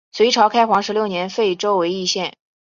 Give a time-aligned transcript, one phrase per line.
[0.11, 2.33] 隋朝开皇十六年废州为易县。